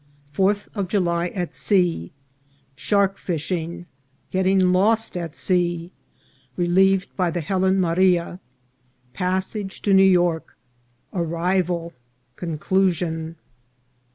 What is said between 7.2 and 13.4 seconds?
the Helen Maria.— Pas sage to New York.— Arrival.— Conclusion.